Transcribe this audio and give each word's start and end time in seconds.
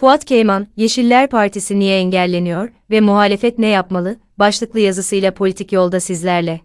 Fuat 0.00 0.24
Keyman, 0.24 0.66
Yeşiller 0.76 1.28
Partisi 1.28 1.78
niye 1.78 1.98
engelleniyor 1.98 2.68
ve 2.90 3.00
muhalefet 3.00 3.58
ne 3.58 3.66
yapmalı? 3.66 4.16
başlıklı 4.38 4.80
yazısıyla 4.80 5.34
politik 5.34 5.72
yolda 5.72 6.00
sizlerle. 6.00 6.60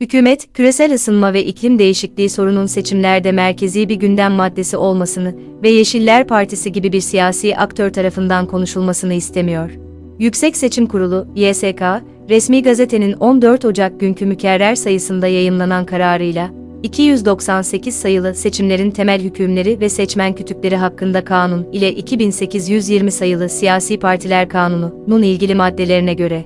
Hükümet, 0.00 0.52
küresel 0.52 0.94
ısınma 0.94 1.32
ve 1.32 1.44
iklim 1.44 1.78
değişikliği 1.78 2.30
sorunun 2.30 2.66
seçimlerde 2.66 3.32
merkezi 3.32 3.88
bir 3.88 3.94
gündem 3.94 4.32
maddesi 4.32 4.76
olmasını 4.76 5.34
ve 5.62 5.68
Yeşiller 5.68 6.26
Partisi 6.26 6.72
gibi 6.72 6.92
bir 6.92 7.00
siyasi 7.00 7.56
aktör 7.56 7.90
tarafından 7.90 8.46
konuşulmasını 8.46 9.14
istemiyor. 9.14 9.70
Yüksek 10.18 10.56
Seçim 10.56 10.86
Kurulu, 10.86 11.28
YSK, 11.34 11.82
resmi 12.28 12.62
gazetenin 12.62 13.12
14 13.12 13.64
Ocak 13.64 14.00
günkü 14.00 14.26
mükerrer 14.26 14.74
sayısında 14.74 15.26
yayımlanan 15.26 15.86
kararıyla, 15.86 16.50
298 16.82 17.94
sayılı 17.94 18.34
seçimlerin 18.34 18.90
temel 18.90 19.20
hükümleri 19.20 19.80
ve 19.80 19.88
seçmen 19.88 20.34
kütükleri 20.34 20.76
hakkında 20.76 21.24
kanun 21.24 21.66
ile 21.72 21.92
2820 21.92 23.10
sayılı 23.10 23.48
siyasi 23.48 23.98
partiler 23.98 24.48
kanununun 24.48 25.22
ilgili 25.22 25.54
maddelerine 25.54 26.14
göre 26.14 26.44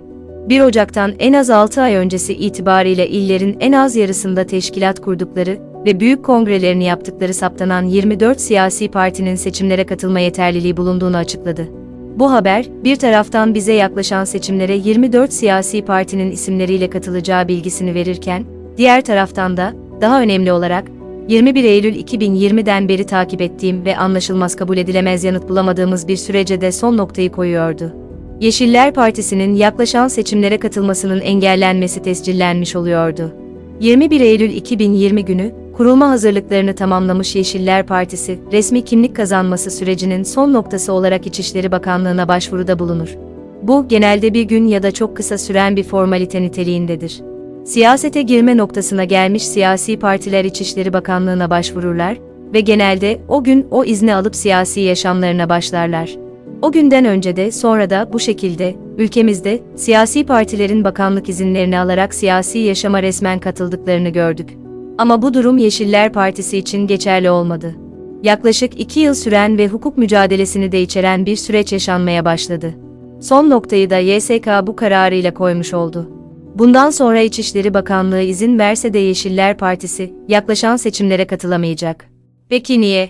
1 0.48 0.60
Ocak'tan 0.60 1.12
en 1.18 1.32
az 1.32 1.50
6 1.50 1.80
ay 1.80 1.94
öncesi 1.94 2.34
itibariyle 2.34 3.08
illerin 3.08 3.56
en 3.60 3.72
az 3.72 3.96
yarısında 3.96 4.46
teşkilat 4.46 5.00
kurdukları 5.00 5.58
ve 5.86 6.00
büyük 6.00 6.24
kongrelerini 6.24 6.84
yaptıkları 6.84 7.34
saptanan 7.34 7.82
24 7.82 8.40
siyasi 8.40 8.88
partinin 8.88 9.34
seçimlere 9.34 9.86
katılma 9.86 10.20
yeterliliği 10.20 10.76
bulunduğunu 10.76 11.16
açıkladı. 11.16 11.68
Bu 12.16 12.32
haber, 12.32 12.66
bir 12.84 12.96
taraftan 12.96 13.54
bize 13.54 13.72
yaklaşan 13.72 14.24
seçimlere 14.24 14.74
24 14.74 15.32
siyasi 15.32 15.82
partinin 15.82 16.30
isimleriyle 16.30 16.90
katılacağı 16.90 17.48
bilgisini 17.48 17.94
verirken, 17.94 18.44
diğer 18.76 19.04
taraftan 19.04 19.56
da 19.56 19.81
daha 20.02 20.20
önemli 20.20 20.52
olarak, 20.52 20.84
21 21.28 21.64
Eylül 21.64 21.94
2020'den 21.94 22.88
beri 22.88 23.06
takip 23.06 23.40
ettiğim 23.40 23.84
ve 23.84 23.96
anlaşılmaz 23.96 24.56
kabul 24.56 24.76
edilemez 24.76 25.24
yanıt 25.24 25.48
bulamadığımız 25.48 26.08
bir 26.08 26.16
sürece 26.16 26.60
de 26.60 26.72
son 26.72 26.96
noktayı 26.96 27.32
koyuyordu. 27.32 27.92
Yeşiller 28.40 28.94
Partisi'nin 28.94 29.54
yaklaşan 29.54 30.08
seçimlere 30.08 30.58
katılmasının 30.58 31.20
engellenmesi 31.20 32.02
tescillenmiş 32.02 32.76
oluyordu. 32.76 33.32
21 33.80 34.20
Eylül 34.20 34.50
2020 34.50 35.24
günü, 35.24 35.52
kurulma 35.76 36.10
hazırlıklarını 36.10 36.74
tamamlamış 36.74 37.36
Yeşiller 37.36 37.86
Partisi, 37.86 38.38
resmi 38.52 38.84
kimlik 38.84 39.16
kazanması 39.16 39.70
sürecinin 39.70 40.22
son 40.22 40.52
noktası 40.52 40.92
olarak 40.92 41.26
İçişleri 41.26 41.72
Bakanlığı'na 41.72 42.28
başvuruda 42.28 42.78
bulunur. 42.78 43.16
Bu, 43.62 43.88
genelde 43.88 44.34
bir 44.34 44.42
gün 44.42 44.66
ya 44.66 44.82
da 44.82 44.90
çok 44.90 45.16
kısa 45.16 45.38
süren 45.38 45.76
bir 45.76 45.84
formalite 45.84 46.42
niteliğindedir. 46.42 47.31
Siyasete 47.64 48.22
girme 48.22 48.56
noktasına 48.56 49.04
gelmiş 49.04 49.46
siyasi 49.46 49.98
partiler 49.98 50.44
İçişleri 50.44 50.92
Bakanlığı'na 50.92 51.50
başvururlar 51.50 52.18
ve 52.54 52.60
genelde 52.60 53.20
o 53.28 53.44
gün 53.44 53.66
o 53.70 53.84
izni 53.84 54.14
alıp 54.14 54.36
siyasi 54.36 54.80
yaşamlarına 54.80 55.48
başlarlar. 55.48 56.16
O 56.62 56.72
günden 56.72 57.04
önce 57.04 57.36
de 57.36 57.50
sonra 57.50 57.90
da 57.90 58.08
bu 58.12 58.20
şekilde 58.20 58.74
ülkemizde 58.98 59.60
siyasi 59.76 60.26
partilerin 60.26 60.84
bakanlık 60.84 61.28
izinlerini 61.28 61.78
alarak 61.78 62.14
siyasi 62.14 62.58
yaşama 62.58 63.02
resmen 63.02 63.38
katıldıklarını 63.38 64.08
gördük. 64.08 64.50
Ama 64.98 65.22
bu 65.22 65.34
durum 65.34 65.58
Yeşiller 65.58 66.12
Partisi 66.12 66.58
için 66.58 66.86
geçerli 66.86 67.30
olmadı. 67.30 67.74
Yaklaşık 68.22 68.80
iki 68.80 69.00
yıl 69.00 69.14
süren 69.14 69.58
ve 69.58 69.68
hukuk 69.68 69.98
mücadelesini 69.98 70.72
de 70.72 70.82
içeren 70.82 71.26
bir 71.26 71.36
süreç 71.36 71.72
yaşanmaya 71.72 72.24
başladı. 72.24 72.74
Son 73.20 73.50
noktayı 73.50 73.90
da 73.90 73.98
YSK 73.98 74.48
bu 74.66 74.76
kararıyla 74.76 75.34
koymuş 75.34 75.74
oldu. 75.74 76.21
Bundan 76.54 76.90
sonra 76.90 77.20
İçişleri 77.20 77.74
Bakanlığı 77.74 78.20
izin 78.20 78.58
verse 78.58 78.94
de 78.94 78.98
Yeşiller 78.98 79.56
Partisi 79.56 80.14
yaklaşan 80.28 80.76
seçimlere 80.76 81.26
katılamayacak. 81.26 82.08
Peki 82.48 82.80
niye? 82.80 83.08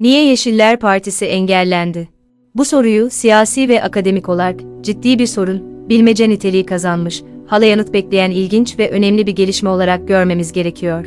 Niye 0.00 0.24
Yeşiller 0.24 0.78
Partisi 0.78 1.24
engellendi? 1.24 2.08
Bu 2.54 2.64
soruyu 2.64 3.10
siyasi 3.10 3.68
ve 3.68 3.82
akademik 3.82 4.28
olarak 4.28 4.60
ciddi 4.82 5.18
bir 5.18 5.26
sorun, 5.26 5.88
bilmece 5.88 6.28
niteliği 6.28 6.66
kazanmış, 6.66 7.22
hala 7.46 7.64
yanıt 7.64 7.92
bekleyen 7.92 8.30
ilginç 8.30 8.78
ve 8.78 8.90
önemli 8.90 9.26
bir 9.26 9.32
gelişme 9.32 9.70
olarak 9.70 10.08
görmemiz 10.08 10.52
gerekiyor. 10.52 11.06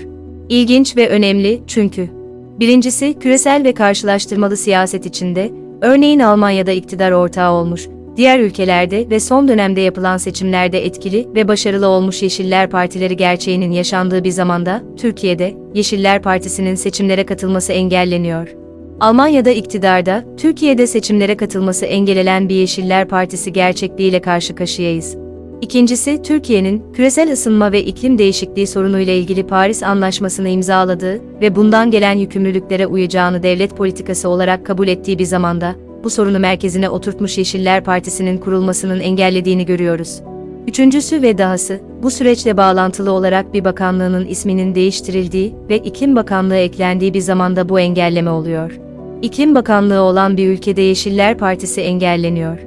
İlginç 0.50 0.97
ve 0.97 1.09
önemli 1.09 1.61
çünkü 1.67 2.17
Birincisi, 2.59 3.19
küresel 3.19 3.63
ve 3.63 3.73
karşılaştırmalı 3.73 4.57
siyaset 4.57 5.06
içinde, 5.06 5.51
örneğin 5.81 6.19
Almanya'da 6.19 6.72
iktidar 6.72 7.11
ortağı 7.11 7.51
olmuş, 7.51 7.88
diğer 8.17 8.39
ülkelerde 8.39 9.09
ve 9.09 9.19
son 9.19 9.47
dönemde 9.47 9.81
yapılan 9.81 10.17
seçimlerde 10.17 10.85
etkili 10.85 11.28
ve 11.35 11.47
başarılı 11.47 11.88
olmuş 11.88 12.22
Yeşiller 12.22 12.69
Partileri 12.69 13.17
gerçeğinin 13.17 13.72
yaşandığı 13.72 14.23
bir 14.23 14.31
zamanda, 14.31 14.83
Türkiye'de, 14.97 15.53
Yeşiller 15.73 16.22
Partisi'nin 16.22 16.75
seçimlere 16.75 17.25
katılması 17.25 17.73
engelleniyor. 17.73 18.55
Almanya'da 19.00 19.50
iktidarda, 19.50 20.23
Türkiye'de 20.38 20.88
seçimlere 20.88 21.38
katılması 21.38 21.85
engellenen 21.85 22.50
bir 22.50 22.55
Yeşiller 22.55 23.07
Partisi 23.07 23.53
gerçekliğiyle 23.53 24.22
karşı 24.22 24.55
karşıyayız. 24.55 25.17
İkincisi, 25.61 26.22
Türkiye'nin 26.22 26.84
küresel 26.94 27.31
ısınma 27.31 27.72
ve 27.72 27.84
iklim 27.84 28.17
değişikliği 28.17 28.67
sorunuyla 28.67 29.13
ilgili 29.13 29.47
Paris 29.47 29.84
Anlaşması'nı 29.84 30.49
imzaladığı 30.49 31.19
ve 31.41 31.55
bundan 31.55 31.91
gelen 31.91 32.17
yükümlülüklere 32.17 32.88
uyacağını 32.88 33.44
devlet 33.44 33.78
politikası 33.78 34.29
olarak 34.29 34.66
kabul 34.66 34.88
ettiği 34.88 35.19
bir 35.19 35.25
zamanda, 35.25 35.75
bu 36.07 36.12
sorunu 36.12 36.40
merkezine 36.40 36.90
oturtmuş 36.90 37.38
Yeşiller 37.38 37.84
Partisi'nin 37.84 38.38
kurulmasının 38.38 39.00
engellediğini 39.00 39.66
görüyoruz. 39.66 40.22
Üçüncüsü 40.68 41.22
ve 41.22 41.38
dahası, 41.38 41.79
bu 42.03 42.12
süreçle 42.12 42.57
bağlantılı 42.57 43.12
olarak 43.12 43.53
bir 43.53 43.66
bakanlığının 43.66 44.25
isminin 44.25 44.75
değiştirildiği 44.75 45.56
ve 45.69 45.78
iklim 45.78 46.16
bakanlığı 46.16 46.56
eklendiği 46.56 47.13
bir 47.13 47.19
zamanda 47.19 47.69
bu 47.69 47.79
engelleme 47.79 48.29
oluyor. 48.29 48.79
İklim 49.22 49.56
Bakanlığı 49.56 50.01
olan 50.01 50.38
bir 50.38 50.47
ülkede 50.47 50.81
Yeşiller 50.81 51.38
Partisi 51.38 51.81
engelleniyor. 51.81 52.57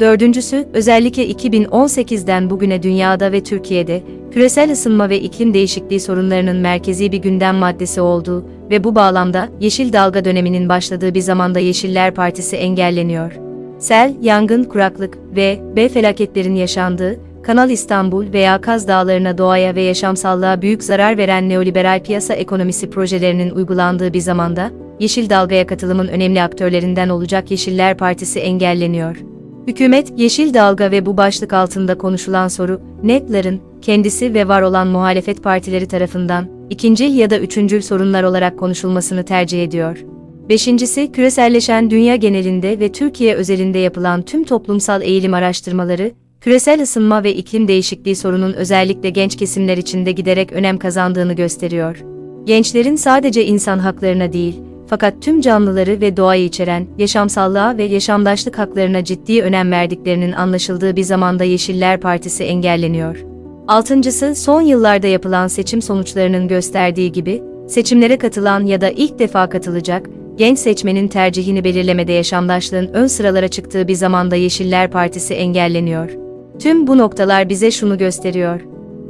Dördüncüsü, 0.00 0.68
özellikle 0.72 1.30
2018'den 1.30 2.50
bugüne 2.50 2.82
dünyada 2.82 3.32
ve 3.32 3.42
Türkiye'de, 3.42 4.02
küresel 4.30 4.72
ısınma 4.72 5.08
ve 5.08 5.20
iklim 5.20 5.54
değişikliği 5.54 6.00
sorunlarının 6.00 6.56
merkezi 6.56 7.12
bir 7.12 7.18
gündem 7.18 7.56
maddesi 7.56 8.00
olduğu 8.00 8.44
ve 8.70 8.84
bu 8.84 8.94
bağlamda 8.94 9.48
Yeşil 9.60 9.92
Dalga 9.92 10.24
döneminin 10.24 10.68
başladığı 10.68 11.14
bir 11.14 11.20
zamanda 11.20 11.58
Yeşiller 11.58 12.14
Partisi 12.14 12.56
engelleniyor. 12.56 13.32
Sel, 13.78 14.14
yangın, 14.22 14.64
kuraklık 14.64 15.18
ve 15.36 15.60
B 15.76 15.88
felaketlerin 15.88 16.54
yaşandığı, 16.54 17.20
Kanal 17.42 17.70
İstanbul 17.70 18.32
veya 18.32 18.60
Kaz 18.60 18.88
Dağları'na 18.88 19.38
doğaya 19.38 19.74
ve 19.74 19.82
yaşamsallığa 19.82 20.62
büyük 20.62 20.84
zarar 20.84 21.18
veren 21.18 21.48
neoliberal 21.48 22.02
piyasa 22.02 22.34
ekonomisi 22.34 22.90
projelerinin 22.90 23.50
uygulandığı 23.50 24.12
bir 24.12 24.20
zamanda, 24.20 24.70
Yeşil 25.00 25.30
Dalga'ya 25.30 25.66
katılımın 25.66 26.08
önemli 26.08 26.42
aktörlerinden 26.42 27.08
olacak 27.08 27.50
Yeşiller 27.50 27.96
Partisi 27.96 28.40
engelleniyor. 28.40 29.37
Hükümet, 29.68 30.12
Yeşil 30.16 30.54
Dalga 30.54 30.90
ve 30.90 31.06
bu 31.06 31.16
başlık 31.16 31.52
altında 31.52 31.98
konuşulan 31.98 32.48
soru, 32.48 32.80
netlerin, 33.02 33.62
kendisi 33.82 34.34
ve 34.34 34.48
var 34.48 34.62
olan 34.62 34.86
muhalefet 34.86 35.42
partileri 35.42 35.88
tarafından, 35.88 36.48
ikinci 36.70 37.04
ya 37.04 37.30
da 37.30 37.38
üçüncül 37.38 37.80
sorunlar 37.80 38.22
olarak 38.22 38.58
konuşulmasını 38.58 39.24
tercih 39.24 39.64
ediyor. 39.64 40.04
Beşincisi, 40.48 41.12
küreselleşen 41.12 41.90
dünya 41.90 42.16
genelinde 42.16 42.80
ve 42.80 42.92
Türkiye 42.92 43.34
özelinde 43.34 43.78
yapılan 43.78 44.22
tüm 44.22 44.44
toplumsal 44.44 45.02
eğilim 45.02 45.34
araştırmaları, 45.34 46.12
küresel 46.40 46.82
ısınma 46.82 47.24
ve 47.24 47.34
iklim 47.34 47.68
değişikliği 47.68 48.16
sorunun 48.16 48.52
özellikle 48.52 49.10
genç 49.10 49.36
kesimler 49.36 49.76
içinde 49.76 50.12
giderek 50.12 50.52
önem 50.52 50.78
kazandığını 50.78 51.32
gösteriyor. 51.32 52.04
Gençlerin 52.44 52.96
sadece 52.96 53.46
insan 53.46 53.78
haklarına 53.78 54.32
değil, 54.32 54.60
fakat 54.88 55.22
tüm 55.22 55.40
canlıları 55.40 56.00
ve 56.00 56.16
doğayı 56.16 56.44
içeren, 56.44 56.86
yaşamsallığa 56.98 57.78
ve 57.78 57.84
yaşamdaşlık 57.84 58.58
haklarına 58.58 59.04
ciddi 59.04 59.42
önem 59.42 59.70
verdiklerinin 59.70 60.32
anlaşıldığı 60.32 60.96
bir 60.96 61.02
zamanda 61.02 61.44
Yeşiller 61.44 62.00
Partisi 62.00 62.44
engelleniyor. 62.44 63.24
Altıncısı, 63.68 64.34
son 64.34 64.60
yıllarda 64.60 65.06
yapılan 65.06 65.48
seçim 65.48 65.82
sonuçlarının 65.82 66.48
gösterdiği 66.48 67.12
gibi, 67.12 67.42
seçimlere 67.68 68.18
katılan 68.18 68.66
ya 68.66 68.80
da 68.80 68.90
ilk 68.90 69.18
defa 69.18 69.48
katılacak, 69.48 70.10
genç 70.36 70.58
seçmenin 70.58 71.08
tercihini 71.08 71.64
belirlemede 71.64 72.12
yaşamdaşlığın 72.12 72.90
ön 72.92 73.06
sıralara 73.06 73.48
çıktığı 73.48 73.88
bir 73.88 73.94
zamanda 73.94 74.36
Yeşiller 74.36 74.90
Partisi 74.90 75.34
engelleniyor. 75.34 76.10
Tüm 76.58 76.86
bu 76.86 76.98
noktalar 76.98 77.48
bize 77.48 77.70
şunu 77.70 77.98
gösteriyor. 77.98 78.60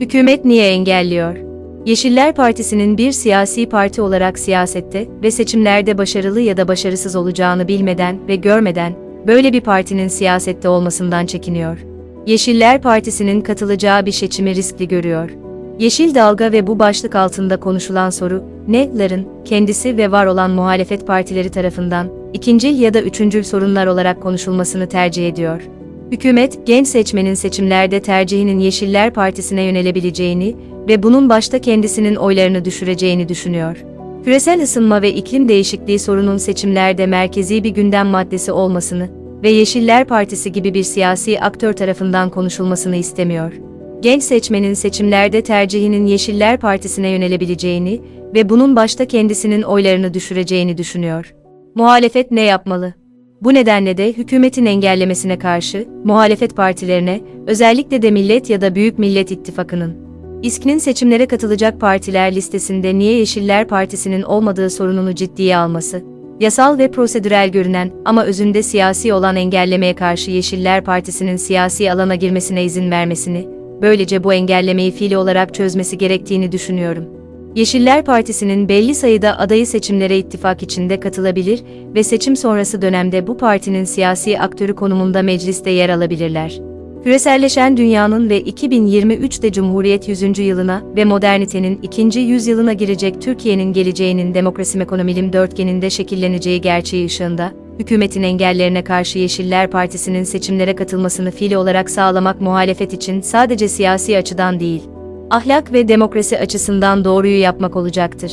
Hükümet 0.00 0.44
niye 0.44 0.68
engelliyor? 0.68 1.47
Yeşiller 1.86 2.34
Partisi'nin 2.34 2.98
bir 2.98 3.12
siyasi 3.12 3.68
parti 3.68 4.02
olarak 4.02 4.38
siyasette 4.38 5.08
ve 5.22 5.30
seçimlerde 5.30 5.98
başarılı 5.98 6.40
ya 6.40 6.56
da 6.56 6.68
başarısız 6.68 7.16
olacağını 7.16 7.68
bilmeden 7.68 8.28
ve 8.28 8.36
görmeden 8.36 8.92
böyle 9.26 9.52
bir 9.52 9.60
partinin 9.60 10.08
siyasette 10.08 10.68
olmasından 10.68 11.26
çekiniyor. 11.26 11.78
Yeşiller 12.26 12.82
Partisi'nin 12.82 13.40
katılacağı 13.40 14.06
bir 14.06 14.12
seçimi 14.12 14.54
riskli 14.54 14.88
görüyor. 14.88 15.30
Yeşil 15.78 16.14
Dalga 16.14 16.52
ve 16.52 16.66
bu 16.66 16.78
başlık 16.78 17.14
altında 17.14 17.60
konuşulan 17.60 18.10
soru, 18.10 18.42
ne'ların 18.68 19.28
kendisi 19.44 19.96
ve 19.96 20.10
var 20.10 20.26
olan 20.26 20.50
muhalefet 20.50 21.06
partileri 21.06 21.50
tarafından 21.50 22.08
ikincil 22.32 22.80
ya 22.80 22.94
da 22.94 23.02
üçüncül 23.02 23.42
sorunlar 23.42 23.86
olarak 23.86 24.22
konuşulmasını 24.22 24.88
tercih 24.88 25.28
ediyor. 25.28 25.77
Hükümet, 26.12 26.66
genç 26.66 26.88
seçmenin 26.88 27.34
seçimlerde 27.34 28.00
tercihinin 28.00 28.58
Yeşiller 28.58 29.12
Partisi'ne 29.12 29.62
yönelebileceğini 29.62 30.56
ve 30.88 31.02
bunun 31.02 31.28
başta 31.28 31.58
kendisinin 31.58 32.14
oylarını 32.14 32.64
düşüreceğini 32.64 33.28
düşünüyor. 33.28 33.84
Küresel 34.24 34.62
ısınma 34.62 35.02
ve 35.02 35.12
iklim 35.12 35.48
değişikliği 35.48 35.98
sorunun 35.98 36.36
seçimlerde 36.36 37.06
merkezi 37.06 37.64
bir 37.64 37.70
gündem 37.70 38.06
maddesi 38.06 38.52
olmasını 38.52 39.08
ve 39.42 39.50
Yeşiller 39.50 40.04
Partisi 40.04 40.52
gibi 40.52 40.74
bir 40.74 40.82
siyasi 40.82 41.40
aktör 41.40 41.72
tarafından 41.72 42.30
konuşulmasını 42.30 42.96
istemiyor. 42.96 43.52
Genç 44.00 44.22
seçmenin 44.22 44.74
seçimlerde 44.74 45.42
tercihinin 45.42 46.06
Yeşiller 46.06 46.60
Partisi'ne 46.60 47.08
yönelebileceğini 47.08 48.00
ve 48.34 48.48
bunun 48.48 48.76
başta 48.76 49.04
kendisinin 49.04 49.62
oylarını 49.62 50.14
düşüreceğini 50.14 50.78
düşünüyor. 50.78 51.34
Muhalefet 51.74 52.30
ne 52.30 52.42
yapmalı? 52.42 52.94
Bu 53.40 53.54
nedenle 53.54 53.96
de 53.96 54.12
hükümetin 54.12 54.66
engellemesine 54.66 55.38
karşı 55.38 55.88
muhalefet 56.04 56.56
partilerine, 56.56 57.20
özellikle 57.46 58.02
de 58.02 58.10
Millet 58.10 58.50
ya 58.50 58.60
da 58.60 58.74
Büyük 58.74 58.98
Millet 58.98 59.30
İttifakı'nın 59.30 59.96
İSK'nin 60.42 60.78
seçimlere 60.78 61.26
katılacak 61.26 61.80
partiler 61.80 62.34
listesinde 62.34 62.98
niye 62.98 63.18
Yeşiller 63.18 63.68
Partisi'nin 63.68 64.22
olmadığı 64.22 64.70
sorununu 64.70 65.14
ciddiye 65.14 65.56
alması, 65.56 66.02
yasal 66.40 66.78
ve 66.78 66.90
prosedürel 66.90 67.48
görünen 67.48 67.90
ama 68.04 68.24
özünde 68.24 68.62
siyasi 68.62 69.12
olan 69.12 69.36
engellemeye 69.36 69.94
karşı 69.94 70.30
Yeşiller 70.30 70.84
Partisi'nin 70.84 71.36
siyasi 71.36 71.92
alana 71.92 72.14
girmesine 72.14 72.64
izin 72.64 72.90
vermesini, 72.90 73.48
böylece 73.82 74.24
bu 74.24 74.32
engellemeyi 74.32 74.90
fiili 74.90 75.16
olarak 75.16 75.54
çözmesi 75.54 75.98
gerektiğini 75.98 76.52
düşünüyorum. 76.52 77.17
Yeşiller 77.58 78.04
Partisi'nin 78.04 78.68
belli 78.68 78.94
sayıda 78.94 79.38
adayı 79.38 79.66
seçimlere 79.66 80.18
ittifak 80.18 80.62
içinde 80.62 81.00
katılabilir 81.00 81.62
ve 81.94 82.02
seçim 82.02 82.36
sonrası 82.36 82.82
dönemde 82.82 83.26
bu 83.26 83.36
partinin 83.36 83.84
siyasi 83.84 84.40
aktörü 84.40 84.74
konumunda 84.74 85.22
mecliste 85.22 85.70
yer 85.70 85.88
alabilirler. 85.88 86.60
Küreselleşen 87.04 87.76
dünyanın 87.76 88.30
ve 88.30 88.42
2023'te 88.42 89.52
Cumhuriyet 89.52 90.08
100. 90.08 90.38
yılına 90.38 90.82
ve 90.96 91.04
modernitenin 91.04 91.80
2. 91.82 92.18
yüzyılına 92.18 92.72
girecek 92.72 93.22
Türkiye'nin 93.22 93.72
geleceğinin 93.72 94.34
demokrasi 94.34 94.78
ekonomilim 94.78 95.32
dörtgeninde 95.32 95.90
şekilleneceği 95.90 96.60
gerçeği 96.60 97.06
ışığında, 97.06 97.52
hükümetin 97.78 98.22
engellerine 98.22 98.84
karşı 98.84 99.18
Yeşiller 99.18 99.70
Partisi'nin 99.70 100.24
seçimlere 100.24 100.74
katılmasını 100.76 101.30
fiili 101.30 101.56
olarak 101.56 101.90
sağlamak 101.90 102.40
muhalefet 102.40 102.92
için 102.92 103.20
sadece 103.20 103.68
siyasi 103.68 104.18
açıdan 104.18 104.60
değil, 104.60 104.82
ahlak 105.30 105.72
ve 105.72 105.88
demokrasi 105.88 106.38
açısından 106.38 107.04
doğruyu 107.04 107.40
yapmak 107.40 107.76
olacaktır. 107.76 108.32